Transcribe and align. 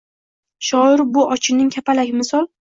Shoir– 0.69 1.03
bu 1.19 1.27
ochunning 1.35 1.69
kapalak 1.77 2.11
misol 2.23 2.51